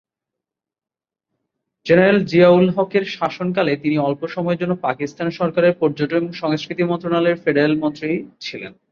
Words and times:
General 1.85 2.19
Zia 2.25 2.49
ul 2.49 2.67
হকের 2.75 3.05
শাসন 3.15 3.47
কালে 3.53 3.73
তিনি 3.83 3.95
অল্প 4.07 4.21
সময়ের 4.27 4.59
জন্য 4.61 4.73
পাকিস্তান 4.87 5.27
সরকারের 5.39 5.73
পর্যটন 5.81 6.23
ও 6.29 6.37
সংস্কৃতি 6.41 6.83
মন্ত্রণালয়ের 6.83 7.41
ফেডারেল 7.43 7.75
মন্ত্রী 7.83 8.11
ছিলেন। 8.45 8.71